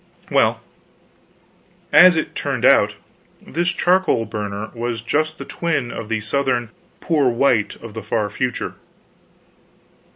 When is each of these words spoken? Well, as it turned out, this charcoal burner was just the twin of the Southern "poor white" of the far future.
Well, 0.31 0.61
as 1.93 2.15
it 2.17 2.33
turned 2.33 2.65
out, 2.65 2.95
this 3.39 3.67
charcoal 3.69 4.25
burner 4.25 4.71
was 4.73 5.03
just 5.03 5.37
the 5.37 5.45
twin 5.45 5.91
of 5.91 6.09
the 6.09 6.21
Southern 6.21 6.71
"poor 7.01 7.29
white" 7.29 7.75
of 7.83 7.93
the 7.93 8.01
far 8.01 8.27
future. 8.31 8.73